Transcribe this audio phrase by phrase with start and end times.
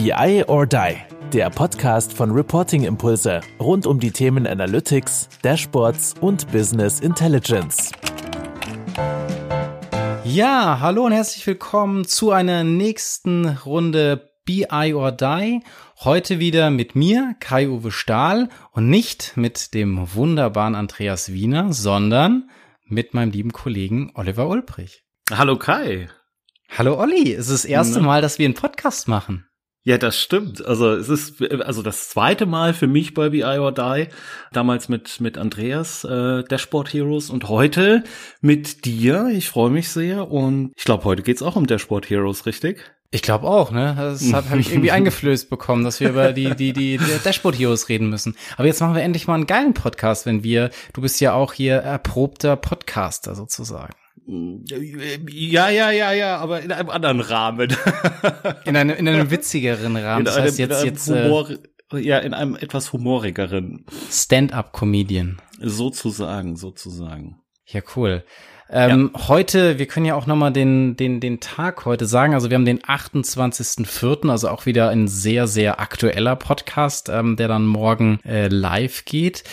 [0.00, 0.94] BI or Die,
[1.32, 7.90] der Podcast von Reporting Impulse rund um die Themen Analytics, Dashboards und Business Intelligence.
[10.22, 15.64] Ja, hallo und herzlich willkommen zu einer nächsten Runde BI or Die.
[15.98, 22.50] Heute wieder mit mir, Kai-Uwe Stahl, und nicht mit dem wunderbaren Andreas Wiener, sondern
[22.84, 25.02] mit meinem lieben Kollegen Oliver Ulbrich.
[25.28, 26.08] Hallo Kai.
[26.70, 29.47] Hallo Olli, es ist das erste Mal, dass wir einen Podcast machen.
[29.88, 30.62] Ja, das stimmt.
[30.66, 34.08] Also es ist also das zweite Mal für mich bei BI or Die.
[34.52, 38.04] Damals mit mit Andreas äh, Dashboard Heroes und heute
[38.42, 39.30] mit dir.
[39.32, 42.84] Ich freue mich sehr und ich glaube, heute geht's auch um Dashboard Heroes, richtig?
[43.10, 43.94] Ich glaube auch, ne?
[43.96, 47.58] Das habe hab ich irgendwie eingeflößt bekommen, dass wir über die, die, die, die Dashboard
[47.58, 48.36] Heroes reden müssen.
[48.58, 51.54] Aber jetzt machen wir endlich mal einen geilen Podcast, wenn wir, du bist ja auch
[51.54, 53.94] hier erprobter Podcaster sozusagen.
[54.28, 57.74] Ja, ja, ja, ja, aber in einem anderen Rahmen.
[58.66, 60.20] in, einem, in einem witzigeren Rahmen.
[60.20, 61.48] In das einem, heißt jetzt, jetzt äh, Humor,
[61.94, 63.86] ja, in einem etwas humorigeren.
[64.10, 65.40] Stand-up-Comedian.
[65.60, 67.40] Sozusagen, sozusagen.
[67.64, 68.22] Ja, cool.
[68.70, 69.28] Ähm, ja.
[69.28, 72.34] Heute, wir können ja auch nochmal den, den, den Tag heute sagen.
[72.34, 77.48] Also wir haben den 28.04., also auch wieder ein sehr, sehr aktueller Podcast, ähm, der
[77.48, 79.44] dann morgen äh, live geht.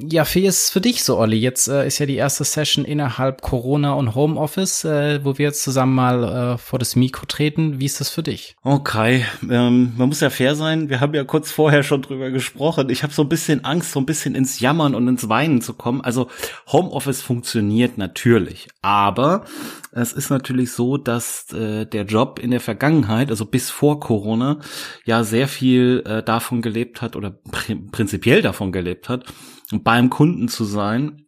[0.00, 1.36] Ja, wie ist es für dich so, Olli?
[1.36, 5.62] Jetzt äh, ist ja die erste Session innerhalb Corona und Homeoffice, äh, wo wir jetzt
[5.62, 7.78] zusammen mal äh, vor das Mikro treten.
[7.78, 8.56] Wie ist das für dich?
[8.64, 10.88] Okay, ähm, man muss ja fair sein.
[10.88, 12.90] Wir haben ja kurz vorher schon drüber gesprochen.
[12.90, 15.74] Ich habe so ein bisschen Angst, so ein bisschen ins Jammern und ins Weinen zu
[15.74, 16.00] kommen.
[16.00, 16.28] Also
[16.66, 18.68] Homeoffice funktioniert natürlich natürlich.
[18.82, 19.44] Aber
[19.92, 24.60] es ist natürlich so, dass äh, der Job in der Vergangenheit, also bis vor Corona,
[25.04, 29.24] ja sehr viel äh, davon gelebt hat oder pr prinzipiell davon gelebt hat,
[29.72, 31.25] beim Kunden zu sein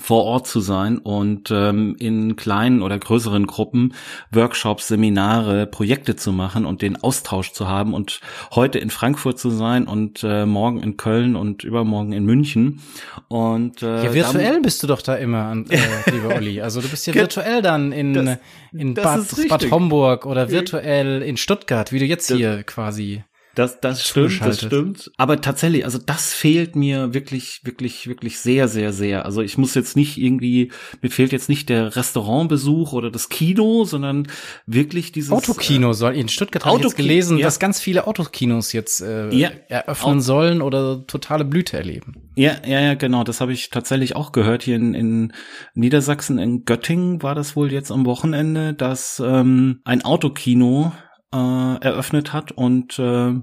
[0.00, 3.94] vor Ort zu sein und ähm, in kleinen oder größeren Gruppen
[4.32, 8.20] Workshops, Seminare, Projekte zu machen und den Austausch zu haben und
[8.54, 12.82] heute in Frankfurt zu sein und äh, morgen in Köln und übermorgen in München.
[13.28, 16.60] Und äh, ja, virtuell bist du doch da immer, äh, lieber Olli.
[16.60, 18.38] Also du bist ja virtuell dann in das,
[18.72, 23.22] in Bad, Bad Homburg oder virtuell in Stuttgart, wie du jetzt hier quasi
[23.56, 25.10] das, das stimmt, das stimmt.
[25.16, 29.24] Aber tatsächlich, also das fehlt mir wirklich, wirklich, wirklich sehr, sehr, sehr.
[29.24, 33.84] Also ich muss jetzt nicht irgendwie, mir fehlt jetzt nicht der Restaurantbesuch oder das Kino,
[33.84, 34.28] sondern
[34.66, 37.46] wirklich dieses Autokino soll in Stuttgart habe ich jetzt gelesen, ja.
[37.46, 39.50] dass ganz viele Autokinos jetzt äh, ja.
[39.68, 40.22] eröffnen auch.
[40.22, 42.30] sollen oder totale Blüte erleben.
[42.34, 43.24] Ja, ja, ja, genau.
[43.24, 45.32] Das habe ich tatsächlich auch gehört hier in, in
[45.74, 50.92] Niedersachsen, in Göttingen war das wohl jetzt am Wochenende, dass ähm, ein Autokino
[51.34, 51.36] äh,
[51.80, 53.34] eröffnet hat und äh,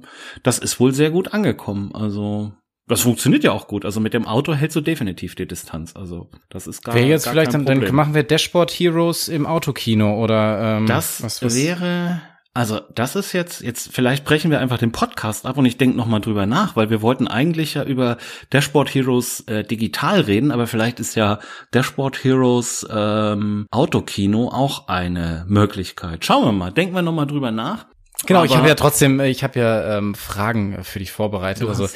[0.44, 1.91] das ist wohl sehr gut angekommen.
[1.94, 2.53] Also
[2.88, 3.85] das funktioniert ja auch gut.
[3.85, 5.95] Also mit dem Auto hältst du definitiv die Distanz.
[5.95, 9.45] Also das ist gar, Wäre jetzt gar vielleicht dann, dann machen wir Dashboard Heroes im
[9.45, 12.21] Autokino oder ähm, das was, was wäre
[12.55, 15.97] also das ist jetzt, jetzt vielleicht brechen wir einfach den Podcast ab und ich denke
[15.97, 18.17] nochmal drüber nach, weil wir wollten eigentlich ja über
[18.51, 21.39] Dashboard Heroes äh, digital reden, aber vielleicht ist ja
[21.71, 26.25] Dashboard Heroes ähm, Autokino auch eine Möglichkeit.
[26.25, 27.87] Schauen wir mal, denken wir nochmal drüber nach.
[28.25, 31.68] Genau, Aber ich habe ja trotzdem, ich habe ja ähm, Fragen für dich vorbereitet.
[31.68, 31.90] Also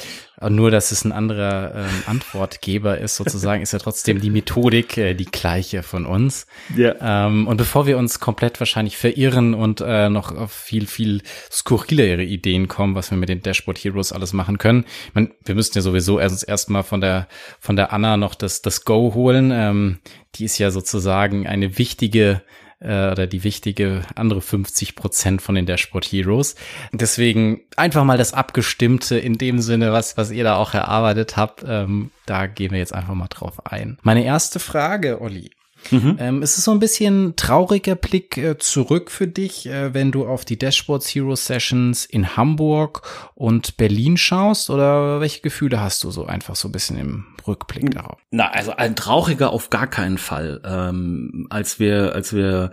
[0.46, 5.14] nur, dass es ein anderer ähm, Antwortgeber ist, sozusagen, ist ja trotzdem die Methodik äh,
[5.14, 6.46] die gleiche von uns.
[6.76, 6.94] Ja.
[7.00, 12.22] Ähm, und bevor wir uns komplett wahrscheinlich verirren und äh, noch auf viel, viel skurrilere
[12.22, 14.84] Ideen kommen, was wir mit den Dashboard Heroes alles machen können.
[15.08, 17.26] Ich mein, wir müssten ja sowieso erst erstmal von der
[17.58, 19.50] von der Anna noch das, das Go holen.
[19.52, 19.98] Ähm,
[20.34, 22.42] die ist ja sozusagen eine wichtige
[22.80, 26.54] äh, oder die wichtige andere 50 Prozent von den Dashboard Heroes.
[26.92, 31.64] Deswegen einfach mal das Abgestimmte in dem Sinne, was, was ihr da auch erarbeitet habt.
[31.66, 33.98] Ähm, da gehen wir jetzt einfach mal drauf ein.
[34.02, 35.50] Meine erste Frage, Olli.
[35.90, 36.16] Mhm.
[36.18, 40.26] Ähm, ist es so ein bisschen trauriger Blick äh, zurück für dich, äh, wenn du
[40.26, 43.02] auf die Dashboard Hero Sessions in Hamburg
[43.34, 44.70] und Berlin schaust?
[44.70, 48.18] Oder welche Gefühle hast du so einfach so ein bisschen im Rückblick darauf?
[48.30, 50.60] Na, also ein trauriger auf gar keinen Fall.
[50.64, 52.72] Ähm, als wir, als wir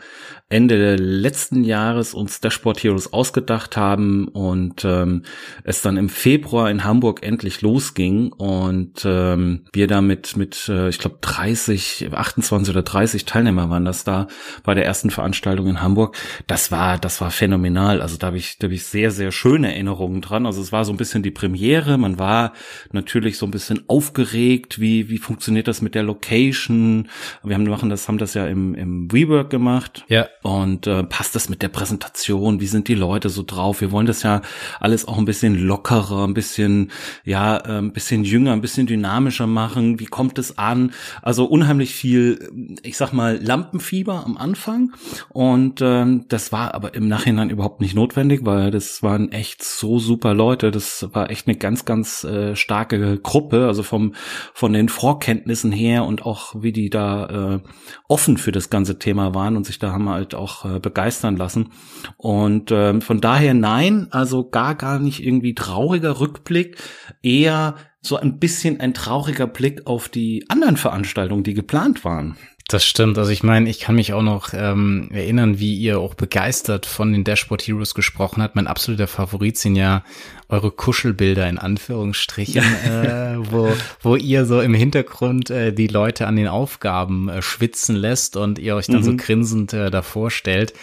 [0.50, 5.24] Ende letzten Jahres uns Dashboard Heroes ausgedacht haben und ähm,
[5.64, 10.90] es dann im Februar in Hamburg endlich losging und ähm, wir da mit, mit äh,
[10.90, 12.95] ich glaube 30, 28 oder 30
[13.26, 14.28] Teilnehmer waren das da
[14.64, 16.18] bei der ersten Veranstaltung in Hamburg.
[16.48, 18.02] Das war, das war phänomenal.
[18.02, 20.46] Also da habe ich, da habe ich sehr, sehr schöne Erinnerungen dran.
[20.46, 21.98] Also es war so ein bisschen die Premiere.
[21.98, 22.54] Man war
[22.92, 24.80] natürlich so ein bisschen aufgeregt.
[24.80, 27.10] Wie, wie funktioniert das mit der Location?
[27.44, 30.06] Wir haben machen das, haben das ja im, im WeWork gemacht.
[30.08, 30.28] Ja.
[30.44, 32.60] Und äh, passt das mit der Präsentation?
[32.60, 33.82] Wie sind die Leute so drauf?
[33.82, 34.42] Wir wollen das ja
[34.80, 36.92] alles auch ein bisschen lockerer, ein bisschen,
[37.24, 40.00] ja, äh, ein bisschen jünger, ein bisschen dynamischer machen.
[40.00, 40.92] Wie kommt es an?
[41.22, 42.50] Also unheimlich viel
[42.86, 44.94] ich sag mal, Lampenfieber am Anfang.
[45.30, 50.00] Und ähm, das war aber im Nachhinein überhaupt nicht notwendig, weil das waren echt so
[50.00, 50.72] super Leute.
[50.72, 54.14] Das war echt eine ganz, ganz äh, starke Gruppe, also vom
[54.54, 57.60] von den Vorkenntnissen her und auch wie die da äh,
[58.08, 61.72] offen für das ganze Thema waren und sich da haben halt auch äh, begeistern lassen.
[62.18, 66.78] Und ähm, von daher nein, also gar, gar nicht irgendwie trauriger Rückblick,
[67.22, 72.38] eher so ein bisschen ein trauriger Blick auf die anderen Veranstaltungen, die geplant waren.
[72.68, 73.20] Das stimmt.
[73.20, 77.14] Also ich meine, ich kann mich auch noch ähm, erinnern, wie ihr auch begeistert von
[77.14, 78.56] den Dashboard Heroes gesprochen habt.
[78.56, 80.04] Mein absoluter Favorit sind ja
[80.50, 83.72] eure Kuschelbilder in Anführungsstrichen, äh, wo,
[84.02, 88.58] wo ihr so im Hintergrund äh, die Leute an den Aufgaben äh, schwitzen lässt und
[88.58, 89.04] ihr euch dann mhm.
[89.04, 90.74] so grinsend äh, davor stellt.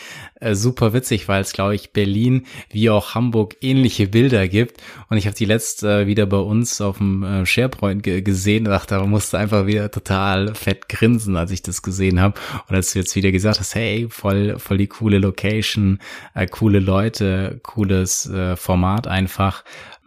[0.43, 4.83] Äh, super witzig, weil es, glaube ich, Berlin wie auch Hamburg ähnliche Bilder gibt.
[5.09, 8.73] Und ich habe die letzte äh, wieder bei uns auf dem äh, SharePoint gesehen und
[8.73, 12.41] dachte, man musste einfach wieder total fett grinsen, als ich das gesehen habe.
[12.69, 16.01] Und als du jetzt wieder gesagt hast, hey, voll, voll die coole Location,
[16.35, 19.63] äh, coole Leute, cooles äh, Format einfach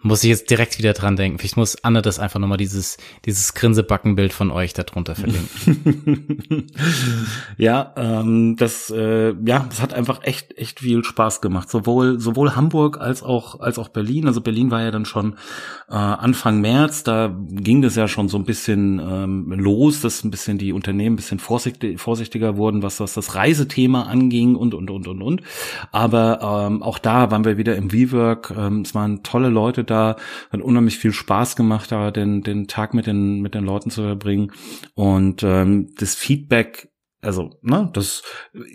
[0.06, 1.40] muss ich jetzt direkt wieder dran denken.
[1.40, 6.68] Vielleicht muss Anne das einfach nochmal dieses, dieses Grinsebackenbild von euch darunter verlinken.
[7.58, 11.72] ja, ähm, das, äh, ja, das hat einfach echt, echt viel Spaß gemacht.
[11.72, 14.28] Sowohl, sowohl Hamburg als auch, als auch Berlin.
[14.28, 15.38] Also Berlin war ja dann schon
[15.90, 20.30] äh, Anfang März, da ging das ja schon so ein bisschen ähm, los, dass ein
[20.30, 24.92] bisschen die Unternehmen ein bisschen vorsichtig, vorsichtiger wurden, was, was das Reisethema anging und, und,
[24.92, 25.42] und, und, und.
[25.92, 28.54] Aber ähm, auch da waren wir wieder im WeWork.
[28.56, 30.16] Ähm, es waren tolle Leute da da.
[30.52, 34.02] Hat unheimlich viel Spaß gemacht, da den, den Tag mit den, mit den Leuten zu
[34.02, 34.52] verbringen.
[34.94, 36.90] Und ähm, das Feedback
[37.26, 38.22] also, ne, das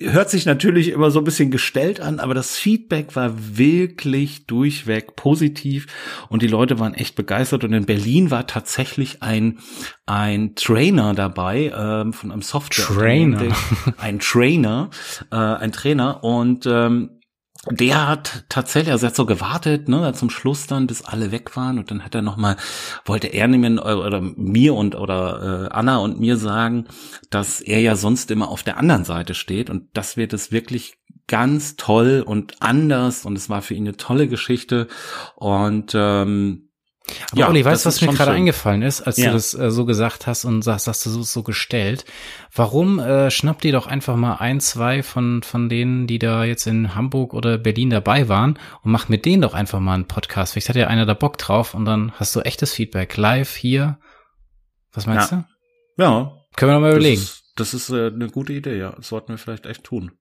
[0.01, 5.15] hört sich natürlich immer so ein bisschen gestellt an, aber das Feedback war wirklich durchweg
[5.15, 5.87] positiv
[6.29, 7.63] und die Leute waren echt begeistert.
[7.63, 9.61] Und in Berlin war tatsächlich ein,
[10.05, 12.87] ein Trainer dabei ähm, von einem Software.
[12.87, 13.55] Trainer.
[13.99, 14.91] Ein Trainer,
[15.31, 16.25] äh, ein Trainer.
[16.25, 17.20] Und ähm,
[17.69, 21.57] der hat tatsächlich, also er hat so gewartet, ne, zum Schluss dann, bis alle weg
[21.57, 22.57] waren und dann hat er nochmal,
[23.05, 26.87] wollte er mir oder mir und oder äh, Anna und mir sagen,
[27.29, 30.95] dass er ja sonst immer auf der anderen Seite steht und das wird es wirklich
[31.27, 34.89] ganz toll und anders und es war für ihn eine tolle Geschichte
[35.37, 36.70] und ähm,
[37.31, 39.27] aber ja, Olli, weißt du, was mir gerade eingefallen ist, als ja.
[39.27, 42.05] du das äh, so gesagt hast und sagst, hast du so, so gestellt?
[42.55, 46.67] Warum äh, schnappt ihr doch einfach mal ein, zwei von, von denen, die da jetzt
[46.67, 50.53] in Hamburg oder Berlin dabei waren und macht mit denen doch einfach mal einen Podcast?
[50.53, 53.99] Vielleicht hat ja einer da Bock drauf und dann hast du echtes Feedback live hier.
[54.93, 55.45] Was meinst ja.
[55.97, 56.03] du?
[56.03, 56.37] Ja.
[56.57, 57.21] Können wir noch mal überlegen.
[57.21, 58.93] Das ist, das ist äh, eine gute Idee, ja.
[58.97, 60.13] Das sollten wir vielleicht echt tun.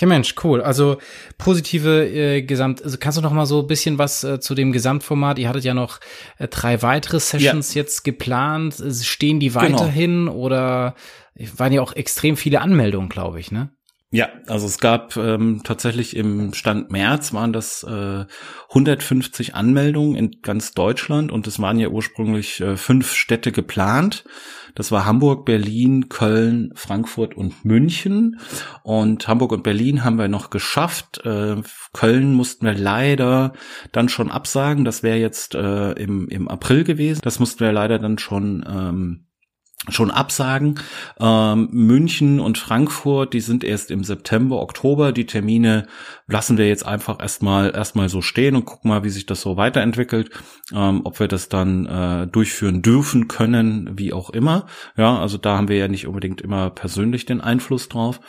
[0.00, 0.08] Ja.
[0.08, 0.60] Mensch, cool.
[0.60, 0.98] Also
[1.38, 2.82] positive äh, Gesamt.
[2.82, 5.38] Also kannst du noch mal so ein bisschen was äh, zu dem Gesamtformat?
[5.38, 6.00] Ihr hattet ja noch
[6.38, 7.82] äh, drei weitere Sessions ja.
[7.82, 8.82] jetzt geplant.
[9.02, 9.60] Stehen die genau.
[9.60, 10.36] weiterhin genau.
[10.36, 10.94] oder
[11.56, 13.70] waren ja auch extrem viele Anmeldungen, glaube ich, ne?
[14.14, 18.26] Ja, also es gab ähm, tatsächlich im Stand März waren das äh,
[18.68, 24.24] 150 Anmeldungen in ganz Deutschland und es waren ja ursprünglich äh, fünf Städte geplant.
[24.74, 28.40] Das war Hamburg, Berlin, Köln, Frankfurt und München.
[28.82, 31.24] Und Hamburg und Berlin haben wir noch geschafft.
[31.24, 31.56] Äh,
[31.92, 33.52] Köln mussten wir leider
[33.92, 34.84] dann schon absagen.
[34.84, 37.20] Das wäre jetzt äh, im, im April gewesen.
[37.22, 39.26] Das mussten wir leider dann schon ähm,
[39.88, 40.80] schon absagen.
[41.20, 45.12] Ähm, München und Frankfurt, die sind erst im September, Oktober.
[45.12, 45.86] Die Termine
[46.26, 49.56] lassen wir jetzt einfach erstmal erstmal so stehen und gucken mal, wie sich das so
[49.56, 50.30] weiterentwickelt,
[50.72, 54.66] ähm, ob wir das dann äh, durchführen dürfen können, wie auch immer.
[54.96, 58.20] Ja, also da haben wir ja nicht unbedingt immer persönlich den Einfluss drauf.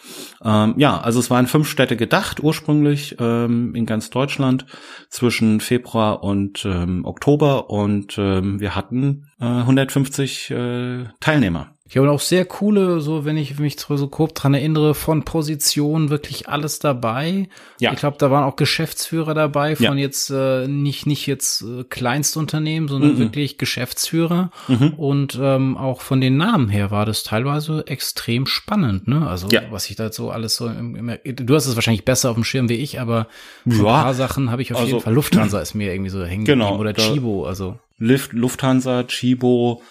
[0.43, 4.65] Ähm, ja, also es waren fünf Städte gedacht ursprünglich ähm, in ganz Deutschland
[5.09, 11.75] zwischen Februar und ähm, Oktober und ähm, wir hatten äh, 150 äh, Teilnehmer.
[11.87, 16.09] Ja, und auch sehr coole, so wenn ich mich so grob dran erinnere, von Positionen
[16.09, 17.47] wirklich alles dabei.
[17.79, 17.93] Ja.
[17.93, 19.93] Ich glaube, da waren auch Geschäftsführer dabei von ja.
[19.93, 23.19] jetzt äh, nicht nicht jetzt äh, Kleinstunternehmen, sondern mhm.
[23.19, 24.49] wirklich Geschäftsführer.
[24.67, 24.93] Mhm.
[24.97, 29.27] Und ähm, auch von den Namen her war das teilweise extrem spannend, ne?
[29.27, 29.61] Also ja.
[29.69, 32.43] was ich da so alles so im, im, du hast es wahrscheinlich besser auf dem
[32.43, 33.27] Schirm wie ich, aber
[33.63, 33.75] ja.
[33.75, 35.13] ein paar Sachen habe ich auf also, jeden Fall.
[35.13, 37.77] Lufthansa ist mir irgendwie so hängen genau, oder Chibo, also.
[37.97, 39.81] Lift, Lufthansa, Chibo,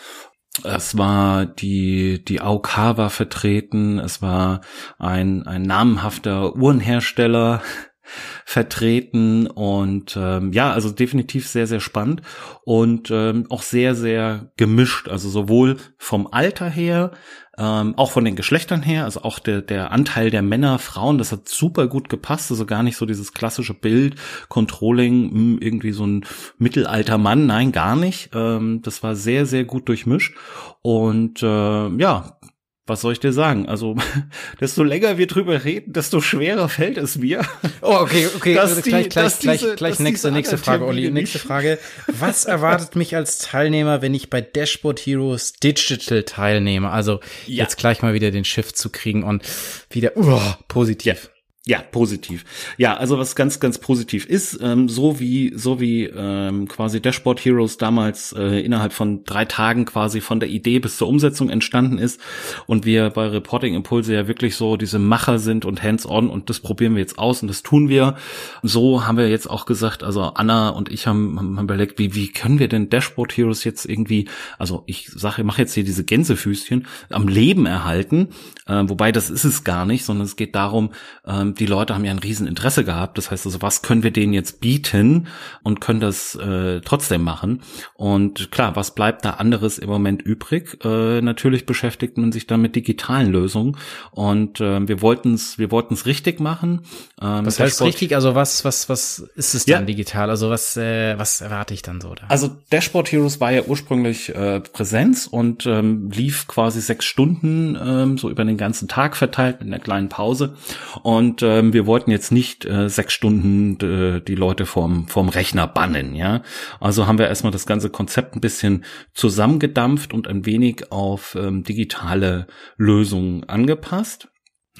[0.62, 4.60] es war die, die AOK war vertreten, es war
[4.98, 7.60] ein, ein namenhafter Uhrenhersteller
[8.44, 9.48] vertreten.
[9.48, 12.22] Und ähm, ja, also definitiv sehr, sehr spannend
[12.64, 17.10] und ähm, auch sehr, sehr gemischt, also sowohl vom Alter her,
[17.58, 21.32] ähm, auch von den Geschlechtern her, also auch der, der Anteil der Männer, Frauen, das
[21.32, 24.16] hat super gut gepasst, also gar nicht so dieses klassische Bild,
[24.48, 26.24] Controlling, hm, irgendwie so ein
[26.58, 30.36] mittelalter Mann, nein, gar nicht, ähm, das war sehr, sehr gut durchmischt.
[30.82, 32.38] Und äh, ja,
[32.86, 33.66] was soll ich dir sagen?
[33.66, 33.96] Also,
[34.60, 37.44] desto länger wir drüber reden, desto schwerer fällt es mir.
[37.80, 38.58] Oh, okay, okay.
[38.82, 41.10] Die, gleich, gleich, gleich, diese, gleich nächste, nächste Frage, Olli.
[41.10, 41.78] Nächste Frage.
[42.06, 46.90] Was erwartet mich als Teilnehmer, wenn ich bei Dashboard Heroes Digital teilnehme?
[46.90, 47.64] Also, ja.
[47.64, 49.42] jetzt gleich mal wieder den Shift zu kriegen und
[49.90, 51.24] wieder, uh, positiv.
[51.24, 51.33] Ja.
[51.66, 52.44] Ja, positiv.
[52.76, 57.42] Ja, also was ganz, ganz positiv ist, ähm, so wie so wie ähm, quasi Dashboard
[57.42, 61.96] Heroes damals äh, innerhalb von drei Tagen quasi von der Idee bis zur Umsetzung entstanden
[61.96, 62.20] ist
[62.66, 66.60] und wir bei Reporting Impulse ja wirklich so diese Macher sind und hands-on und das
[66.60, 68.16] probieren wir jetzt aus und das tun wir.
[68.62, 72.28] So haben wir jetzt auch gesagt, also Anna und ich haben, haben überlegt, wie wie
[72.28, 74.28] können wir denn Dashboard Heroes jetzt irgendwie,
[74.58, 78.28] also ich sage, ich mache jetzt hier diese Gänsefüßchen am Leben erhalten,
[78.66, 80.90] äh, wobei das ist es gar nicht, sondern es geht darum,
[81.26, 83.18] ähm, die Leute haben ja ein Rieseninteresse gehabt.
[83.18, 85.28] Das heißt also, was können wir denen jetzt bieten
[85.62, 87.62] und können das äh, trotzdem machen?
[87.94, 90.84] Und klar, was bleibt da anderes im Moment übrig?
[90.84, 93.76] Äh, natürlich beschäftigt man sich dann mit digitalen Lösungen
[94.10, 96.82] und äh, wir wollten es, wir wollten es richtig machen.
[97.20, 98.14] Ähm, was heißt richtig?
[98.14, 99.86] Also was, was, was ist es dann ja.
[99.86, 100.30] digital?
[100.30, 102.26] Also was, äh, was erwarte ich dann so da?
[102.28, 108.18] Also Dashboard Heroes war ja ursprünglich äh, Präsenz und ähm, lief quasi sechs Stunden ähm,
[108.18, 110.56] so über den ganzen Tag verteilt mit einer kleinen Pause
[111.02, 115.68] und ähm, wir wollten jetzt nicht äh, sechs Stunden äh, die Leute vorm, vorm Rechner
[115.68, 116.42] bannen, ja.
[116.80, 121.62] Also haben wir erstmal das ganze Konzept ein bisschen zusammengedampft und ein wenig auf ähm,
[121.62, 124.28] digitale Lösungen angepasst.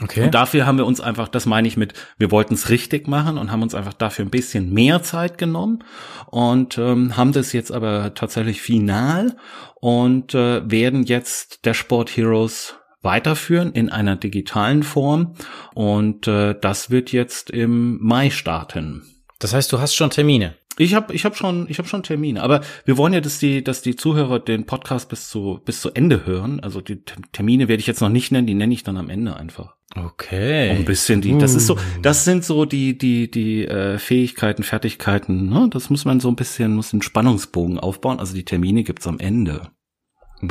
[0.03, 0.25] Okay.
[0.25, 3.39] Und dafür haben wir uns einfach, das meine ich mit, wir wollten es richtig machen
[3.39, 5.85] und haben uns einfach dafür ein bisschen mehr Zeit genommen
[6.27, 9.37] und ähm, haben das jetzt aber tatsächlich final
[9.77, 15.35] und äh, werden jetzt Dashboard Heroes weiterführen in einer digitalen Form.
[15.75, 19.03] Und äh, das wird jetzt im Mai starten.
[19.39, 20.55] Das heißt, du hast schon Termine?
[20.77, 23.63] Ich habe ich hab schon ich habe schon Termine, aber wir wollen ja, dass die
[23.63, 26.61] dass die Zuhörer den Podcast bis zu bis zu Ende hören.
[26.61, 29.37] Also die Termine werde ich jetzt noch nicht nennen, die nenne ich dann am Ende
[29.37, 29.77] einfach.
[29.95, 30.71] Okay.
[30.71, 35.49] ein bisschen die das ist so das sind so die die die äh, Fähigkeiten, Fertigkeiten,
[35.49, 35.69] ne?
[35.71, 39.21] Das muss man so ein bisschen muss den Spannungsbogen aufbauen, also die Termine gibt's am
[39.21, 39.71] Ende.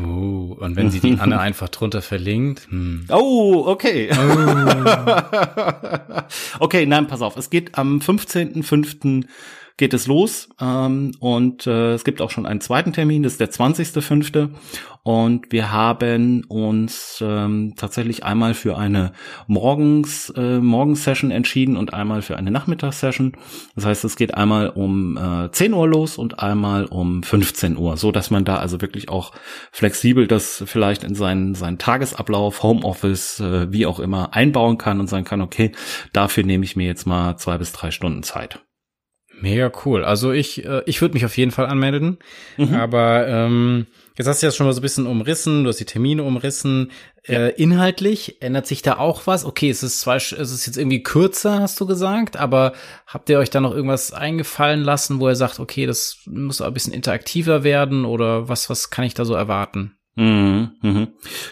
[0.02, 2.68] Oh, und wenn sie die Anne einfach drunter verlinkt.
[2.70, 3.06] Hm.
[3.10, 4.10] Oh, okay.
[4.12, 4.24] Oh.
[6.60, 7.38] okay, nein, pass auf.
[7.38, 9.26] Es geht am 15.05
[9.84, 13.42] geht es los ähm, und äh, es gibt auch schon einen zweiten Termin, das ist
[13.42, 14.52] der 20.05.
[15.04, 19.12] Und wir haben uns ähm, tatsächlich einmal für eine
[19.48, 23.34] Morgens, äh, Morgensession entschieden und einmal für eine Nachmittagssession.
[23.76, 27.98] Das heißt, es geht einmal um äh, 10 Uhr los und einmal um 15 Uhr,
[27.98, 29.34] so dass man da also wirklich auch
[29.74, 35.08] flexibel das vielleicht in seinen, seinen Tagesablauf, Homeoffice, äh, wie auch immer einbauen kann und
[35.08, 35.74] sagen kann, okay,
[36.14, 38.64] dafür nehme ich mir jetzt mal zwei bis drei Stunden Zeit.
[39.44, 40.06] Mega cool.
[40.06, 42.18] Also ich, äh, ich würde mich auf jeden Fall anmelden.
[42.56, 42.76] Mhm.
[42.76, 45.86] Aber ähm, jetzt hast du ja schon mal so ein bisschen umrissen, du hast die
[45.86, 46.92] Termine umrissen.
[47.28, 47.48] Ja.
[47.48, 49.44] Äh, inhaltlich ändert sich da auch was?
[49.44, 52.72] Okay, es ist zwei, es ist jetzt irgendwie kürzer, hast du gesagt, aber
[53.06, 56.74] habt ihr euch da noch irgendwas eingefallen lassen, wo ihr sagt, okay, das muss ein
[56.74, 59.98] bisschen interaktiver werden oder was, was kann ich da so erwarten?
[60.16, 61.08] Mhm, mhm.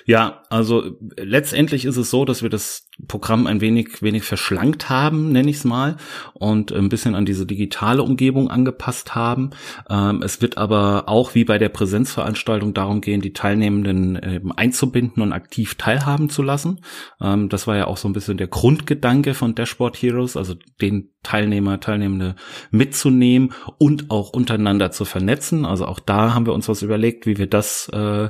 [0.05, 5.31] Ja, also letztendlich ist es so, dass wir das Programm ein wenig, wenig verschlankt haben,
[5.31, 5.98] nenne ich es mal,
[6.34, 9.51] und ein bisschen an diese digitale Umgebung angepasst haben.
[9.89, 15.24] Ähm, es wird aber auch wie bei der Präsenzveranstaltung darum gehen, die Teilnehmenden eben einzubinden
[15.24, 16.81] und aktiv teilhaben zu lassen.
[17.22, 21.10] Ähm, das war ja auch so ein bisschen der Grundgedanke von Dashboard Heroes, also den
[21.24, 22.36] Teilnehmer, Teilnehmende
[22.72, 25.65] mitzunehmen und auch untereinander zu vernetzen.
[25.65, 28.29] Also auch da haben wir uns was überlegt, wie wir das äh,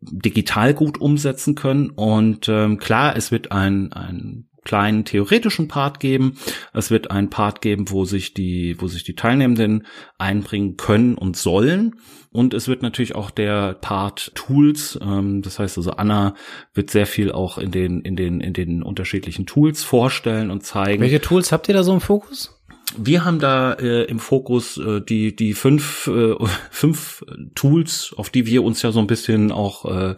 [0.00, 1.90] digital gut umsetzen können.
[1.90, 6.36] Und ähm, klar, es wird ein, ein kleinen theoretischen Part geben.
[6.74, 9.86] Es wird einen Part geben, wo sich die, wo sich die Teilnehmenden
[10.18, 11.96] einbringen können und sollen.
[12.30, 16.34] Und es wird natürlich auch der Part Tools, ähm, das heißt also Anna
[16.74, 21.00] wird sehr viel auch in den, in den, in den unterschiedlichen Tools vorstellen und zeigen.
[21.00, 22.57] Welche Tools habt ihr da so im Fokus?
[22.96, 26.34] Wir haben da äh, im Fokus äh, die die fünf äh,
[26.70, 30.16] fünf Tools, auf die wir uns ja so ein bisschen auch äh,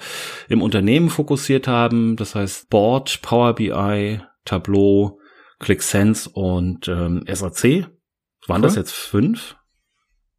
[0.48, 2.16] im Unternehmen fokussiert haben.
[2.16, 5.18] Das heißt Board, Power BI, Tableau,
[5.58, 7.88] ClickSense und ähm, SAC.
[8.46, 8.62] Waren cool.
[8.62, 9.56] das jetzt fünf?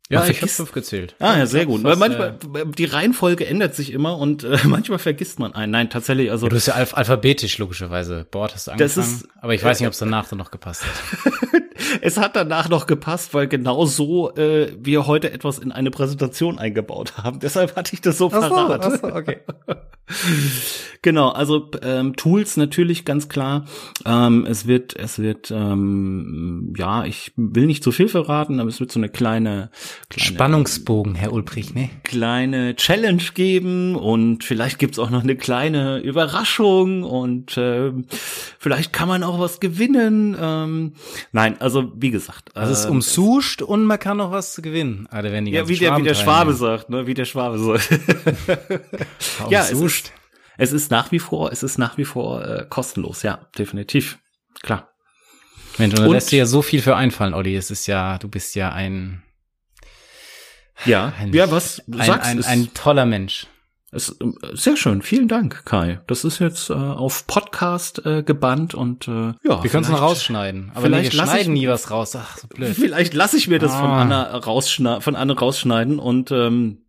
[0.10, 1.16] Ja, ich habe fünf gezählt.
[1.20, 1.84] Ah, ja, sehr gut.
[1.84, 5.72] Weil manchmal, äh, die Reihenfolge ändert sich immer und äh, manchmal vergisst man einen.
[5.72, 6.48] Nein, tatsächlich, also.
[6.48, 8.28] Ja, du bist ja alph alphabetisch, logischerweise.
[8.30, 8.96] Board hast du angefangen.
[8.96, 11.34] Das ist, aber ich weiß nicht, ob es danach dann noch gepasst hat.
[12.02, 16.60] es hat danach noch gepasst, weil genau so äh, wir heute etwas in eine Präsentation
[16.60, 17.40] eingebaut haben.
[17.40, 18.82] Deshalb hatte ich das so verraten.
[18.84, 19.40] Ach so, ach so, okay.
[21.04, 23.66] Genau, also ähm, Tools natürlich ganz klar.
[24.06, 28.80] Ähm, es wird, es wird, ähm, ja, ich will nicht zu viel verraten, aber es
[28.80, 29.72] wird so eine kleine,
[30.10, 31.90] kleine Spannungsbogen, Herr Ulbrich, ne?
[32.04, 37.92] Kleine Challenge geben und vielleicht gibt's auch noch eine kleine Überraschung und äh,
[38.60, 40.38] vielleicht kann man auch was gewinnen.
[40.40, 40.94] Ähm,
[41.32, 45.08] nein, also wie gesagt, also es ist umsuscht und man kann noch was gewinnen.
[45.10, 47.08] Ah, da werden die ja, wie der, wie der Schwabe sagt, ne?
[47.08, 47.90] Wie der Schwabe sagt.
[49.50, 50.01] ja, es ist,
[50.62, 54.20] es ist nach wie vor, es ist nach wie vor äh, kostenlos, ja, definitiv.
[54.62, 54.90] Klar.
[55.80, 57.56] Mensch, und da lässt dir ja so viel für einfallen, Olli.
[57.56, 59.24] Es ist ja, du bist ja ein
[60.86, 63.48] ja, ein, ja, was ein, sagst, ein, ein, ein toller Mensch.
[63.92, 66.00] Es, ähm, sehr schön, vielen Dank, Kai.
[66.06, 69.64] Das ist jetzt äh, auf Podcast äh, gebannt und äh, ja.
[69.64, 72.16] Wir können es noch rausschneiden, aber vielleicht nee, wir schneiden ich, nie was raus.
[72.16, 72.76] Ach, so blöd.
[72.76, 73.80] Vielleicht lasse ich mir das ah.
[73.80, 76.81] von Anna rausschneiden, von Anne rausschneiden und ähm,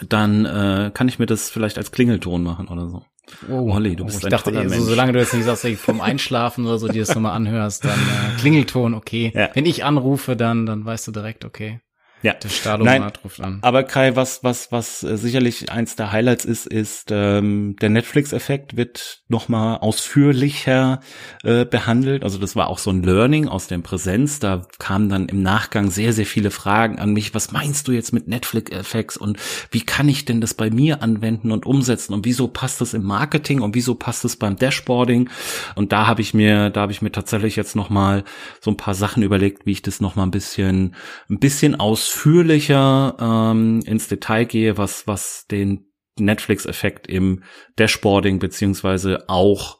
[0.00, 3.04] dann äh, kann ich mir das vielleicht als Klingelton machen oder so.
[3.48, 4.76] Oh, Holly, du bist oh, ich ein dachte, toller Mensch.
[4.76, 7.98] So, solange du jetzt nicht sagst, vom Einschlafen oder so dir das nochmal anhörst, dann
[7.98, 9.32] äh, Klingelton, okay.
[9.34, 9.50] Ja.
[9.54, 11.80] Wenn ich anrufe, dann, dann weißt du direkt, okay.
[12.22, 12.34] Ja.
[12.34, 13.58] Der Stalomat ruft an.
[13.62, 18.76] Aber Kai, was, was, was äh, sicherlich eins der Highlights ist, ist, ähm, der Netflix-Effekt
[18.76, 21.00] wird nochmal ausführlicher
[21.42, 22.22] äh, behandelt.
[22.22, 24.38] Also das war auch so ein Learning aus dem Präsenz.
[24.38, 27.34] Da kamen dann im Nachgang sehr, sehr viele Fragen an mich.
[27.34, 29.38] Was meinst du jetzt mit Netflix-Effekts und
[29.70, 32.14] wie kann ich denn das bei mir anwenden und umsetzen?
[32.14, 35.28] Und wieso passt das im Marketing und wieso passt das beim Dashboarding?
[35.74, 38.22] Und da habe ich mir, da habe ich mir tatsächlich jetzt nochmal
[38.60, 40.94] so ein paar Sachen überlegt, wie ich das nochmal ein bisschen,
[41.28, 45.86] ein bisschen aus ausführlicher ähm, ins Detail gehe, was, was den
[46.18, 47.42] Netflix-Effekt im
[47.76, 49.78] Dashboarding beziehungsweise auch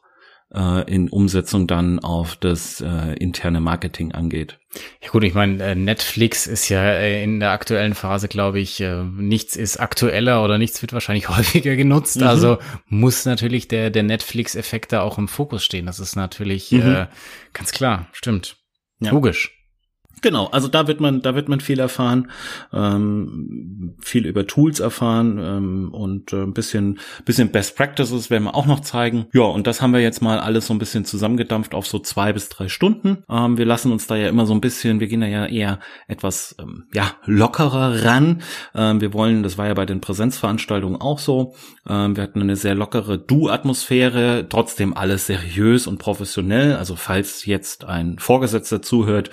[0.53, 4.59] äh, in Umsetzung dann auf das äh, interne Marketing angeht.
[5.03, 8.81] Ja gut, ich meine, äh, Netflix ist ja äh, in der aktuellen Phase, glaube ich,
[8.81, 12.19] äh, nichts ist aktueller oder nichts wird wahrscheinlich häufiger genutzt.
[12.19, 12.27] Mhm.
[12.27, 15.85] Also muss natürlich der, der Netflix-Effekt da auch im Fokus stehen.
[15.85, 16.81] Das ist natürlich mhm.
[16.81, 17.07] äh,
[17.53, 18.57] ganz klar, stimmt.
[18.99, 19.11] Ja.
[19.11, 19.62] Logisch.
[20.23, 22.31] Genau, also da wird man, da wird man viel erfahren,
[22.71, 28.55] ähm, viel über Tools erfahren ähm, und äh, ein bisschen, bisschen Best Practices werden wir
[28.55, 29.25] auch noch zeigen.
[29.33, 32.31] Ja, und das haben wir jetzt mal alles so ein bisschen zusammengedampft auf so zwei
[32.31, 33.25] bis drei Stunden.
[33.29, 35.79] Ähm, wir lassen uns da ja immer so ein bisschen, wir gehen da ja eher
[36.07, 38.41] etwas ähm, ja lockerer ran.
[38.73, 41.53] Ähm, wir wollen, das war ja bei den Präsenzveranstaltungen auch so.
[41.85, 46.77] Ähm, wir hatten eine sehr lockere Du-Atmosphäre, trotzdem alles seriös und professionell.
[46.77, 49.29] Also falls jetzt ein Vorgesetzter zuhört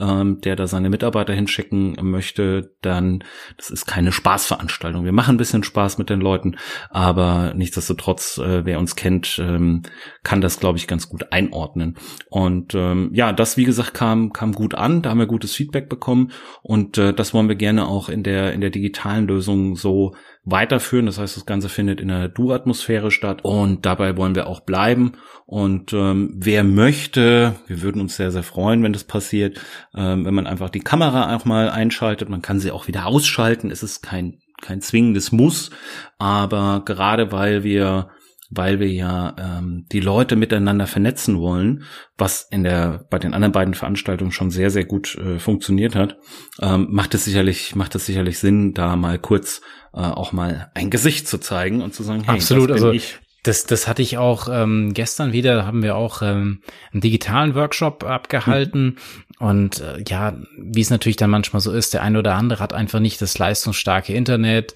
[0.00, 3.24] ähm, der da seine Mitarbeiter hinschicken möchte, dann
[3.56, 5.04] das ist keine Spaßveranstaltung.
[5.04, 6.56] Wir machen ein bisschen Spaß mit den Leuten,
[6.90, 9.82] aber nichtsdestotrotz, äh, wer uns kennt, ähm,
[10.22, 11.96] kann das, glaube ich, ganz gut einordnen.
[12.30, 15.88] Und ähm, ja, das, wie gesagt, kam, kam gut an, da haben wir gutes Feedback
[15.88, 20.14] bekommen und äh, das wollen wir gerne auch in der, in der digitalen Lösung so
[20.44, 21.06] weiterführen.
[21.06, 25.12] Das heißt, das Ganze findet in der Du-Atmosphäre statt und dabei wollen wir auch bleiben.
[25.46, 29.60] Und ähm, wer möchte, wir würden uns sehr, sehr freuen, wenn das passiert,
[29.94, 32.28] ähm, wenn man einfach die Kamera auch mal einschaltet.
[32.28, 33.70] Man kann sie auch wieder ausschalten.
[33.70, 35.70] Es ist kein kein zwingendes Muss,
[36.18, 38.08] aber gerade weil wir
[38.50, 41.84] weil wir ja ähm, die Leute miteinander vernetzen wollen,
[42.18, 46.16] was in der bei den anderen beiden Veranstaltungen schon sehr sehr gut äh, funktioniert hat,
[46.60, 49.60] ähm, macht es sicherlich macht es sicherlich Sinn, da mal kurz
[49.94, 53.18] äh, auch mal ein Gesicht zu zeigen und zu sagen, hey, absolut, also ich.
[53.44, 57.54] Das, das hatte ich auch ähm, gestern wieder, da haben wir auch ähm, einen digitalen
[57.54, 58.96] Workshop abgehalten.
[58.96, 59.46] Hm.
[59.46, 62.72] Und äh, ja, wie es natürlich dann manchmal so ist, der eine oder andere hat
[62.72, 64.74] einfach nicht das leistungsstarke Internet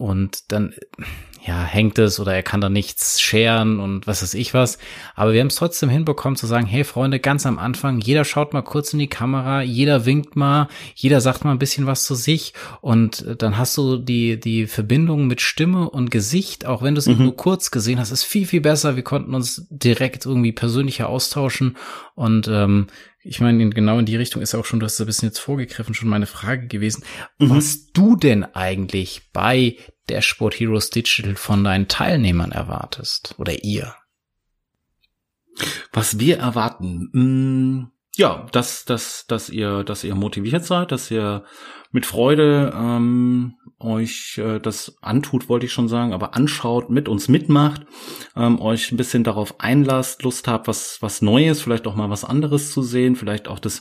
[0.00, 0.72] und dann
[1.46, 4.78] ja, hängt es oder er kann da nichts scheren und was weiß ich was.
[5.14, 8.54] Aber wir haben es trotzdem hinbekommen zu sagen, hey Freunde, ganz am Anfang, jeder schaut
[8.54, 12.14] mal kurz in die Kamera, jeder winkt mal, jeder sagt mal ein bisschen was zu
[12.14, 16.98] sich und dann hast du die, die Verbindung mit Stimme und Gesicht, auch wenn du
[16.98, 17.24] es mhm.
[17.24, 18.96] nur kurz gesehen hast, ist viel, viel besser.
[18.96, 21.76] Wir konnten uns direkt irgendwie persönlicher austauschen
[22.14, 22.86] und ähm,
[23.22, 25.94] ich meine, genau in die Richtung ist auch schon, du hast ein bisschen jetzt vorgegriffen,
[25.94, 27.04] schon meine Frage gewesen,
[27.38, 27.50] mhm.
[27.50, 29.76] was du denn eigentlich bei
[30.08, 33.94] Dashboard Heroes Digital von deinen Teilnehmern erwartest oder ihr?
[35.92, 41.10] Was wir erwarten, mh, mm, ja, dass, dass, dass ihr, dass ihr motiviert seid, dass
[41.10, 41.42] ihr
[41.90, 47.28] mit Freude ähm, euch äh, das antut, wollte ich schon sagen, aber anschaut, mit uns
[47.28, 47.86] mitmacht,
[48.36, 52.24] ähm, euch ein bisschen darauf einlasst, Lust habt, was, was Neues, vielleicht auch mal was
[52.24, 53.80] anderes zu sehen, vielleicht auch das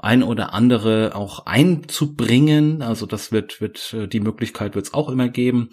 [0.00, 2.82] ein oder andere auch einzubringen.
[2.82, 5.70] Also das wird, wird, äh, die Möglichkeit wird es auch immer geben.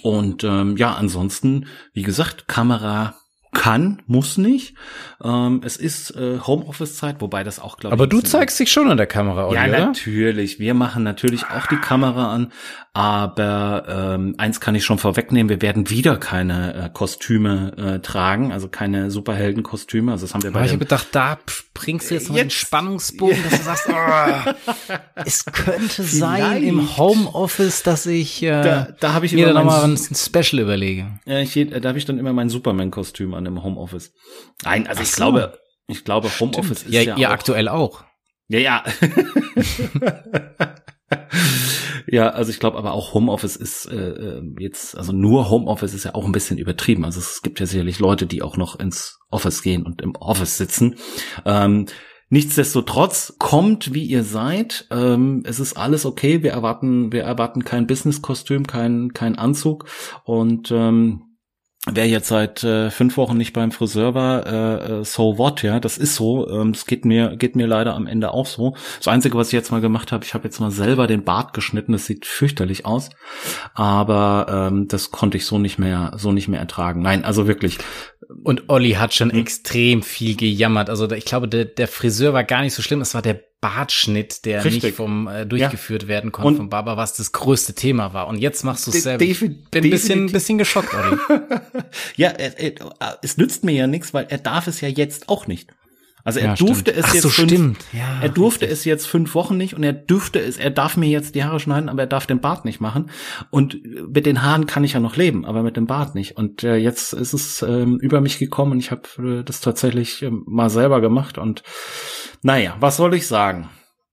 [0.00, 3.14] Und ähm, ja, ansonsten, wie gesagt, Kamera
[3.54, 4.74] kann, muss nicht.
[5.22, 8.00] Ähm, es ist äh, Homeoffice-Zeit, wobei das auch, glaube ich.
[8.00, 9.66] Aber du zeigst dich schon an der Kamera, oder?
[9.66, 10.58] Ja, natürlich.
[10.58, 12.52] Wir machen natürlich auch die Kamera an,
[12.92, 18.52] aber ähm, eins kann ich schon vorwegnehmen, wir werden wieder keine äh, Kostüme äh, tragen,
[18.52, 20.12] also keine Superheldenkostüme.
[20.12, 21.38] Also das haben wir bei Aber ich habe gedacht, da
[21.74, 24.52] bringst du jetzt noch den Spannungsbogen, dass du sagst, oh,
[25.24, 29.84] es könnte sein im Homeoffice, dass ich äh, da, da habe ich mir dann nochmal
[29.84, 31.18] ein Special überlege.
[31.26, 34.12] Ja, ich, da habe ich dann immer mein Superman-Kostüm an im Homeoffice.
[34.62, 35.16] Nein, also Ach ich so.
[35.16, 35.58] glaube,
[35.88, 36.94] ich glaube, Homeoffice Stimmt.
[36.94, 38.04] ist ja, ja ihr auch, aktuell auch.
[38.48, 38.84] Ja, ja.
[42.14, 46.04] ja, also ich glaube aber auch Homeoffice ist äh, äh, jetzt, also nur Homeoffice ist
[46.04, 47.04] ja auch ein bisschen übertrieben.
[47.04, 50.56] Also es gibt ja sicherlich Leute, die auch noch ins Office gehen und im Office
[50.56, 50.94] sitzen.
[51.44, 51.86] Ähm,
[52.30, 54.88] Nichtsdestotrotz kommt, wie ihr seid.
[54.90, 56.42] Ähm, es ist alles okay.
[56.42, 59.84] Wir erwarten, wir erwarten kein Business-Kostüm, kein, kein Anzug.
[60.24, 61.33] Und ähm,
[61.90, 65.80] wer jetzt seit äh, fünf Wochen nicht beim Friseur war, äh, äh so what, ja,
[65.80, 66.48] das ist so.
[66.48, 68.74] Ähm, es geht mir geht mir leider am Ende auch so.
[68.98, 71.52] Das Einzige, was ich jetzt mal gemacht habe, ich habe jetzt mal selber den Bart
[71.52, 71.92] geschnitten.
[71.92, 73.10] Das sieht fürchterlich aus,
[73.74, 77.02] aber ähm, das konnte ich so nicht mehr so nicht mehr ertragen.
[77.02, 77.78] Nein, also wirklich.
[78.42, 79.38] Und Olli hat schon hm.
[79.38, 80.88] extrem viel gejammert.
[80.88, 83.02] Also ich glaube, der, der Friseur war gar nicht so schlimm.
[83.02, 84.82] Es war der Bartschnitt, der Richtig.
[84.82, 86.08] nicht vom äh, durchgeführt ja.
[86.08, 88.26] werden konnte und vom Barber, was das größte Thema war.
[88.26, 89.24] Und jetzt machst du es selber.
[89.24, 91.16] Ich bin ein bisschen, bisschen geschockt, Olli.
[92.16, 95.46] ja, er, er, es nützt mir ja nichts, weil er darf es ja jetzt auch
[95.46, 95.70] nicht.
[96.26, 96.96] Also er ja, durfte stimmt.
[96.96, 98.78] es Ach jetzt so, fünf, ja, er durfte richtig.
[98.78, 101.60] es jetzt fünf Wochen nicht und er dürfte es, er darf mir jetzt die Haare
[101.60, 103.10] schneiden, aber er darf den Bart nicht machen.
[103.50, 106.38] Und mit den Haaren kann ich ja noch leben, aber mit dem Bart nicht.
[106.38, 110.22] Und äh, jetzt ist es ähm, über mich gekommen und ich habe äh, das tatsächlich
[110.22, 111.36] äh, mal selber gemacht.
[111.36, 111.62] Und
[112.40, 113.68] naja, was soll ich sagen?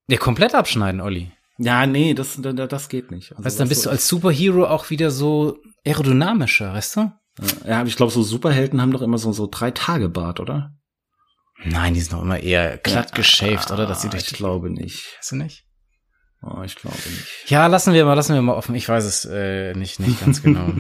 [0.10, 1.32] Ja, komplett abschneiden, Olli.
[1.58, 3.32] Ja, nee, das, das geht nicht.
[3.32, 7.12] Also, weißt du, dann bist du als Superhero auch wieder so aerodynamischer, weißt du?
[7.66, 10.74] Ja, aber ich glaube, so Superhelden haben doch immer so, so drei Tage Bart, oder?
[11.64, 13.86] Nein, die sind doch immer eher glatt geschäft, ja, oder?
[13.86, 15.18] Dass sie durch ich glaube nicht.
[15.18, 15.66] Weißt du nicht?
[16.44, 17.50] Oh, ich glaube nicht.
[17.50, 18.74] Ja, lassen wir mal, lassen wir mal offen.
[18.74, 20.70] Ich weiß es äh, nicht, nicht ganz genau.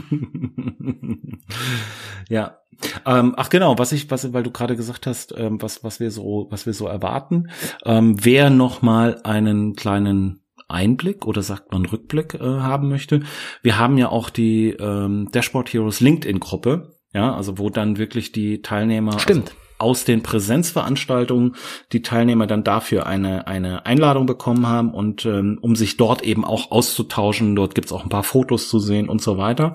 [2.30, 2.58] ja.
[3.06, 6.10] Ähm, ach genau, was ich, was, weil du gerade gesagt hast, ähm, was, was wir
[6.10, 7.52] so, was wir so erwarten.
[7.86, 13.22] Ähm, wer noch mal einen kleinen Einblick oder sagt man Rückblick äh, haben möchte,
[13.62, 16.96] wir haben ja auch die ähm, Dashboard Heroes LinkedIn Gruppe.
[17.13, 19.50] Ja, also wo dann wirklich die Teilnehmer, Stimmt.
[19.50, 21.56] Also aus den Präsenzveranstaltungen
[21.91, 26.46] die Teilnehmer dann dafür eine, eine Einladung bekommen haben und ähm, um sich dort eben
[26.46, 27.56] auch auszutauschen.
[27.56, 29.74] Dort gibt's auch ein paar Fotos zu sehen und so weiter.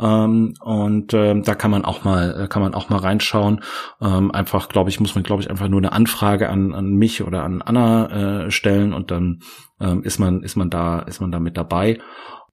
[0.00, 3.60] Ähm, und ähm, da kann man auch mal, kann man auch mal reinschauen.
[4.00, 7.22] Ähm, einfach, glaube ich, muss man, glaube ich, einfach nur eine Anfrage an, an mich
[7.22, 9.40] oder an Anna äh, stellen und dann
[9.80, 11.98] ähm, ist man, ist man da, ist man da mit dabei.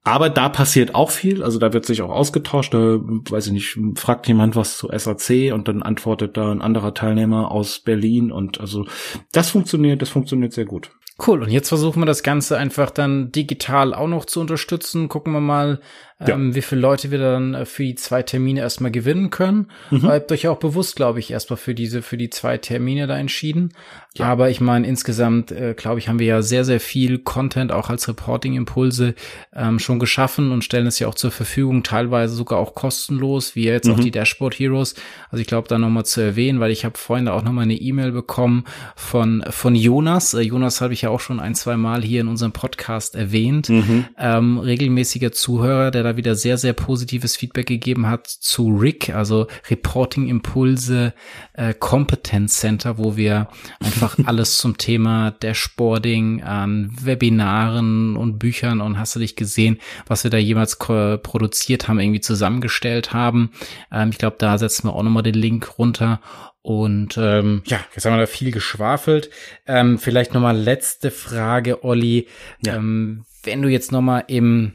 [0.04, 3.80] Aber da passiert auch viel, also da wird sich auch ausgetauscht, da, weiß ich nicht,
[3.96, 8.62] fragt jemand was zu SAC und dann antwortet da ein anderer Teilnehmer aus Berlin und
[8.62, 8.86] also
[9.34, 10.92] das funktioniert, das funktioniert sehr gut.
[11.26, 11.44] Cool.
[11.44, 15.10] Und jetzt versuchen wir das Ganze einfach dann digital auch noch zu unterstützen.
[15.10, 15.82] Gucken wir mal,
[16.26, 16.36] ja.
[16.36, 19.68] ähm, wie viele Leute wir dann äh, für die zwei Termine erstmal gewinnen können.
[19.90, 20.04] Mhm.
[20.04, 23.74] Habt euch auch bewusst, glaube ich, erstmal für diese, für die zwei Termine da entschieden.
[24.18, 24.26] Ja.
[24.26, 27.90] Aber ich meine, insgesamt, äh, glaube ich, haben wir ja sehr, sehr viel Content auch
[27.90, 29.14] als Reporting-Impulse
[29.56, 33.66] ähm, schon geschaffen und stellen es ja auch zur Verfügung, teilweise sogar auch kostenlos, wie
[33.66, 33.94] jetzt mhm.
[33.94, 34.96] auch die Dashboard Heroes.
[35.30, 37.76] Also ich glaube, da nochmal zu erwähnen, weil ich habe vorhin da auch nochmal eine
[37.76, 40.34] E-Mail bekommen von, von Jonas.
[40.34, 43.70] Äh, Jonas habe ich ja auch schon ein, zwei Mal hier in unserem Podcast erwähnt.
[43.70, 44.06] Mhm.
[44.18, 49.48] Ähm, regelmäßiger Zuhörer, der da wieder sehr, sehr positives Feedback gegeben hat zu RIC, also
[49.70, 51.14] Reporting Impulse
[51.54, 53.48] äh, Competence Center, wo wir
[53.80, 60.24] einfach alles zum Thema Dashboarding an Webinaren und Büchern und hast du dich gesehen, was
[60.24, 63.52] wir da jemals produziert haben, irgendwie zusammengestellt haben.
[63.92, 66.22] Ähm, ich glaube, da setzen wir auch nochmal den Link runter.
[66.62, 69.30] Und ähm, ja, jetzt haben wir da viel geschwafelt.
[69.66, 72.28] Ähm, vielleicht nochmal letzte Frage, Olli.
[72.66, 72.76] Ja.
[72.76, 74.74] Ähm, wenn du jetzt nochmal im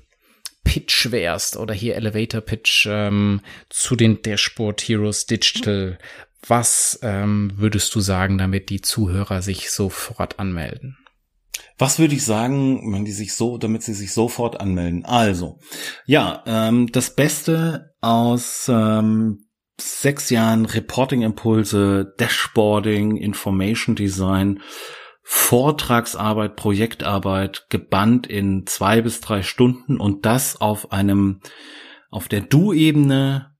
[0.64, 5.98] Pitch wärst oder hier Elevator Pitch ähm, zu den Dashboard Heroes Digital,
[6.46, 10.98] was ähm, würdest du sagen, damit die Zuhörer sich sofort anmelden?
[11.79, 15.05] Was würde ich sagen, wenn die sich so, damit sie sich sofort anmelden?
[15.05, 15.59] Also,
[16.07, 19.46] ja, ähm, das Beste aus ähm,
[19.81, 24.61] sechs Jahren Reporting-Impulse, Dashboarding, Information Design
[25.26, 31.40] Vortragsarbeit, Projektarbeit gebannt in zwei bis drei Stunden und das auf einem,
[32.10, 33.56] auf der Du-Ebene,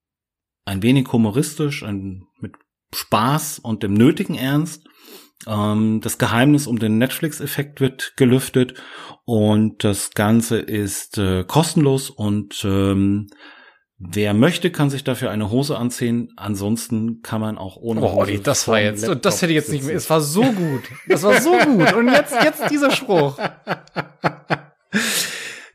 [0.67, 2.53] ein wenig humoristisch, ein, mit
[2.95, 4.85] Spaß und dem nötigen Ernst.
[5.47, 8.75] Ähm, das Geheimnis um den Netflix-Effekt wird gelüftet
[9.25, 13.29] und das Ganze ist äh, kostenlos und ähm,
[14.07, 16.33] Wer möchte, kann sich dafür eine Hose anziehen.
[16.37, 18.39] Ansonsten kann man auch ohne oh, Hose.
[18.41, 19.97] das war jetzt, Laptop das hätte ich jetzt nicht mehr.
[19.97, 20.83] Es war so gut.
[21.09, 21.93] Das war so gut.
[21.95, 23.39] Und jetzt, jetzt dieser Spruch.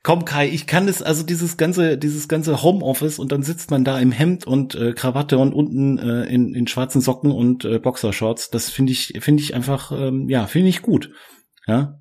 [0.04, 3.84] Komm Kai, ich kann es also dieses ganze dieses ganze Homeoffice und dann sitzt man
[3.84, 7.80] da im Hemd und äh, Krawatte und unten äh, in, in schwarzen Socken und äh,
[7.80, 8.50] Boxershorts.
[8.50, 11.12] Das finde ich finde ich einfach ähm, ja finde ich gut.
[11.68, 12.00] Ja,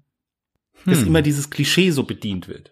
[0.88, 0.98] hm.
[0.98, 2.70] dass immer dieses Klischee so bedient wird.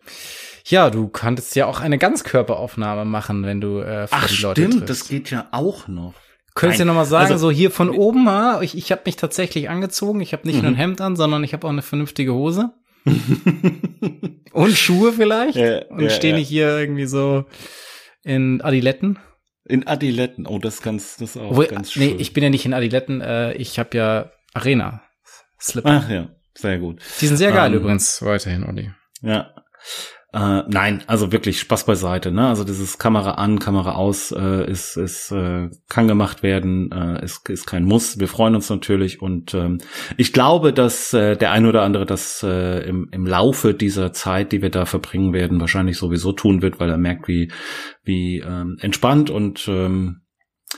[0.67, 4.63] Ja, du könntest ja auch eine Ganzkörperaufnahme machen, wenn du äh, vor Ach, die Leute
[4.63, 5.03] stimmt, triffst.
[5.03, 6.15] das geht ja auch noch.
[6.55, 9.17] Könntest du ja nochmal sagen, also, so hier von oben, ha, ich, ich habe mich
[9.17, 10.21] tatsächlich angezogen.
[10.21, 10.63] Ich habe nicht mhm.
[10.63, 12.73] nur ein Hemd an, sondern ich habe auch eine vernünftige Hose.
[14.53, 15.57] und Schuhe vielleicht.
[15.57, 16.39] Ja, und ja, stehe ja.
[16.39, 17.45] nicht hier irgendwie so
[18.25, 19.19] in Adiletten.
[19.69, 22.03] In Adiletten, oh, das ist ganz, das ist auch Obwohl, ganz schön.
[22.03, 25.03] Nee, ich bin ja nicht in Adiletten, äh, ich habe ja Arena.
[25.61, 26.03] Slipper.
[26.05, 27.01] Ach ja, sehr gut.
[27.21, 28.91] Die sind sehr geil ähm, übrigens weiterhin, Olli.
[29.23, 29.53] Ja.
[30.33, 32.31] Äh, nein, also wirklich Spaß beiseite.
[32.31, 32.47] Ne?
[32.47, 37.49] Also dieses Kamera an, Kamera aus äh, ist, ist äh, kann gemacht werden, äh, ist,
[37.49, 38.19] ist kein Muss.
[38.19, 39.79] Wir freuen uns natürlich und ähm,
[40.17, 44.53] ich glaube, dass äh, der eine oder andere das äh, im, im Laufe dieser Zeit,
[44.53, 47.51] die wir da verbringen werden, wahrscheinlich sowieso tun wird, weil er merkt, wie
[48.03, 50.23] wie ähm, entspannt und ähm,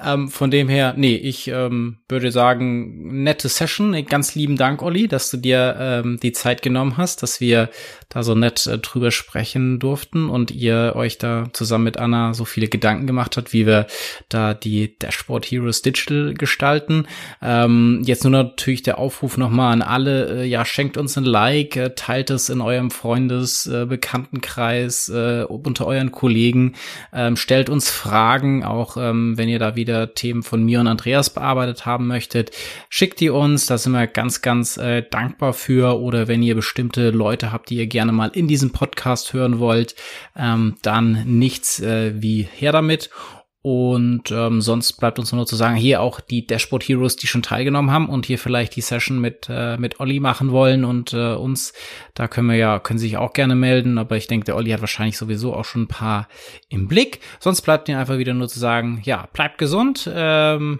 [0.03, 4.05] Ähm, von dem her, nee, ich ähm, würde sagen, nette Session.
[4.05, 7.69] Ganz lieben Dank, Olli, dass du dir ähm, die Zeit genommen hast, dass wir
[8.09, 12.45] da so nett äh, drüber sprechen durften und ihr euch da zusammen mit Anna so
[12.45, 13.87] viele Gedanken gemacht habt, wie wir
[14.27, 17.07] da die Dashboard Heroes Digital gestalten.
[17.41, 21.77] Ähm, jetzt nur natürlich der Aufruf nochmal an alle, äh, ja, schenkt uns ein Like,
[21.77, 26.30] äh, teilt es in eurem Freundes-, äh, Bekanntenkreis, äh, unter euren Kollegen,
[27.13, 31.29] ähm, stellt uns Fragen, auch ähm, wenn ihr da wieder Themen von mir und Andreas
[31.29, 32.51] bearbeitet haben möchtet,
[32.89, 37.09] schickt die uns, da sind wir ganz, ganz äh, dankbar für oder wenn ihr bestimmte
[37.09, 39.95] Leute habt, die ihr gerne gerne mal in diesem Podcast hören wollt,
[40.35, 43.11] ähm, dann nichts äh, wie her damit.
[43.63, 47.43] Und ähm, sonst bleibt uns nur zu sagen, hier auch die Dashboard Heroes, die schon
[47.43, 51.33] teilgenommen haben und hier vielleicht die Session mit äh, mit Olli machen wollen und äh,
[51.33, 51.73] uns,
[52.15, 54.81] da können wir ja, können sich auch gerne melden, aber ich denke, der Olli hat
[54.81, 56.27] wahrscheinlich sowieso auch schon ein paar
[56.69, 57.19] im Blick.
[57.39, 60.79] Sonst bleibt mir einfach wieder nur zu sagen, ja, bleibt gesund, ähm,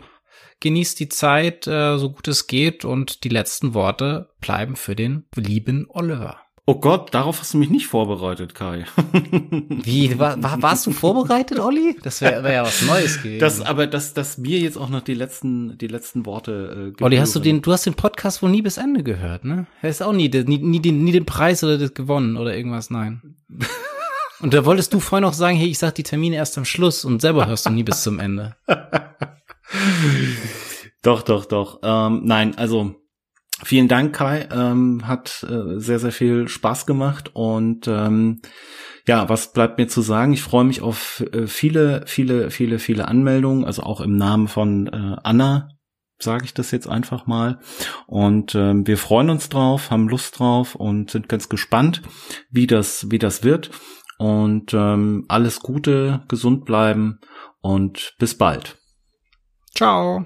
[0.60, 5.26] genießt die Zeit, äh, so gut es geht und die letzten Worte bleiben für den
[5.36, 6.42] lieben Oliver.
[6.68, 8.86] Oh Gott, darauf hast du mich nicht vorbereitet, Kai.
[9.70, 11.98] Wie, war, war, warst du vorbereitet, Olli?
[12.04, 13.40] Das wäre wär ja was Neues gewesen.
[13.40, 17.18] Das, aber dass, dass mir jetzt auch noch die letzten, die letzten Worte äh, Olli,
[17.18, 19.66] hast du den, du hast den Podcast wohl nie bis Ende gehört, ne?
[19.82, 22.92] Er ist auch nie, nie, nie, den, nie den Preis oder das gewonnen oder irgendwas,
[22.92, 23.38] nein.
[24.40, 27.06] Und da wolltest du vorhin noch sagen, hey, ich sag die Termine erst am Schluss
[27.06, 28.56] und selber hörst du nie bis zum Ende.
[31.04, 31.80] doch, doch, doch.
[31.84, 33.01] Ähm, nein, also
[33.64, 34.48] Vielen Dank, Kai.
[34.52, 37.32] Ähm, hat äh, sehr, sehr viel Spaß gemacht.
[37.34, 38.42] Und ähm,
[39.08, 40.34] ja, was bleibt mir zu sagen?
[40.34, 44.88] Ich freue mich auf äh, viele, viele, viele, viele Anmeldungen, also auch im Namen von
[44.88, 45.70] äh, Anna
[46.24, 47.60] sage ich das jetzt einfach mal.
[48.08, 52.02] Und ähm, wir freuen uns drauf, haben Lust drauf und sind ganz gespannt,
[52.50, 53.72] wie das, wie das wird.
[54.18, 57.20] Und ähm, alles Gute, gesund bleiben
[57.62, 58.78] und bis bald.
[59.74, 60.26] Ciao.